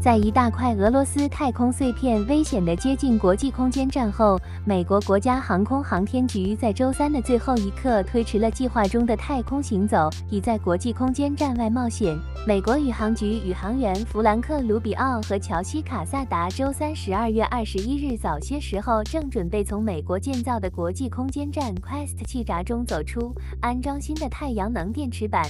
[0.00, 12.16] 在一大块俄罗斯太空碎片危险地接近国际空间站后，美国国家航空航天局在周三的最后一刻推迟了计划中的太空行走，以在国际空间站外冒险。
[12.46, 25.44] 美国宇航局宇航员弗兰克·卢比奥和乔西·卡萨达周三十二月二十一日早些时候正准备从美国建造的国际空间站 Quest 气闸中走出，安装新的太阳能电池板。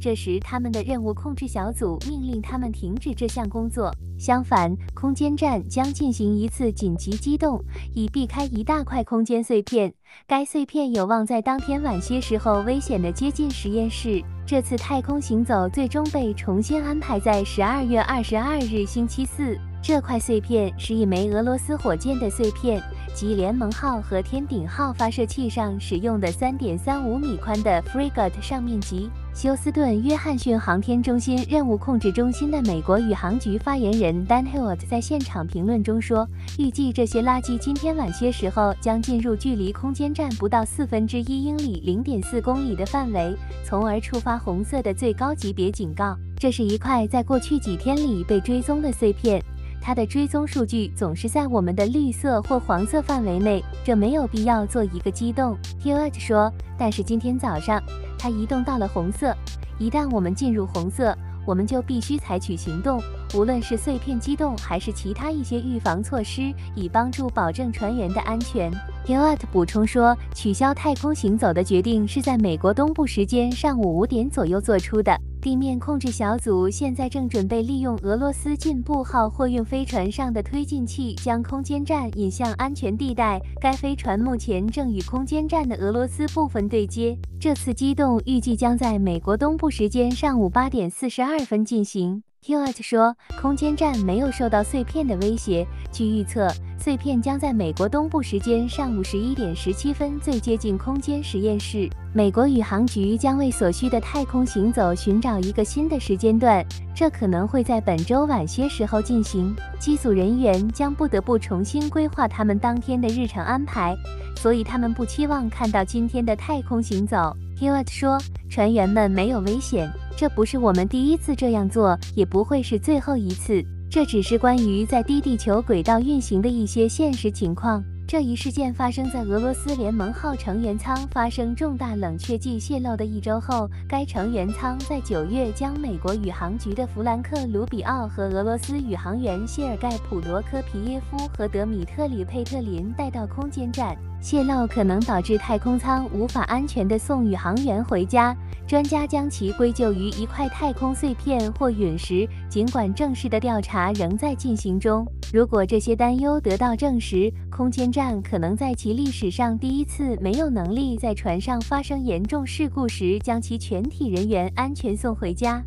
[0.00, 3.94] 这时，他们的任务控制小组命令他们停止这项工作。
[4.18, 7.62] 相反，空间站将进行一次紧急机动，
[7.94, 9.92] 以避开一大块空间碎片。
[10.26, 14.22] 该碎片有望在当天晚些时候危险地接近实验室。
[14.46, 19.56] 这次太空行走最终被重新安排在十二月二十二日星期四。
[19.82, 22.82] 这块碎片是一枚俄罗斯火箭的碎片，
[23.14, 29.08] 即联盟号和天顶号发射器上使用的三点三五米宽的 Frigate 上面级。
[29.32, 46.16] 休斯顿约翰逊航天中心任务控制中心的美国宇航局发言人 Dan Hewitt 在现场评论中说：“预计这些垃圾今天晚些时候将进入距离空间站不到四分之一英里（零点四公里）的范围，从而触发红色的最高级别警告。
[46.36, 49.42] 这是一块在过去几天里被追踪的碎片。”
[49.82, 55.56] 它的追踪数据总是在我们的绿色或黄色范围内，这没有必要做一个机动。
[55.82, 57.82] Hewitt 说，但是今天早上
[58.20, 59.34] 它移动到了红色。
[59.78, 63.02] 一旦我们进入红色，我们就必须采取行动，
[63.34, 68.70] 无论是碎片机动还是其他一些预防措施，以帮助保证船员的安全。
[69.06, 75.18] Gillett 补充说，取消太空行走的决定是在美国东部时间上午五点左右做出的。
[75.40, 83.40] 地面控制小组现在正准备利用俄罗斯进步号货运飞船上的推进器，将空间站引向安全地带。
[83.58, 87.16] 该飞船目前正与空间站的俄罗斯部分对接。
[87.40, 92.22] 这次机动预计将在美国东部时间上午八点四十二分进行。
[92.42, 95.66] Hewitt 说，空间站没有受到碎片的威胁。
[95.92, 96.48] 据预测，
[96.80, 101.86] 碎片将在美国东部时间上午十一点十七分最接近空间实验室。
[102.14, 106.64] 美国宇航局将为所需的太空行走寻找一个新的时间段，
[106.94, 109.54] 这可能会在本周晚些时候进行。
[109.78, 113.94] 机组人员将不得不重新规划他们当天的日程安排，
[114.36, 117.36] 所以他们不期望看到今天的太空行走。
[117.58, 119.86] Hewitt 说，船员们没有危险。
[120.16, 123.62] 这不是我们第一次这样做，也不会是最后一次。
[123.90, 127.82] 这只是关于在低地球轨道运行的一些现实情况。
[128.06, 133.68] 这一事件发生在俄罗斯联盟号成员舱发生重大冷却剂泄漏的一周后。
[133.88, 143.96] 该成员舱在九月将美国宇航局的弗兰克·卢比奥和俄罗斯宇航员谢尔盖·普罗科皮耶夫和德米特里·佩特林带到空间站。
[144.20, 148.36] 泄漏可能导致太空舱无法安全地送宇航员回家。
[148.70, 155.04] 专家将其归咎于一块太空碎片或陨石，尽管正式的调查仍在进行中。
[155.32, 165.60] 如果这些担忧得到证实，空间站可能在其历史上第一次没有能力在船上发生严重事故时将其全体人员安全送回家。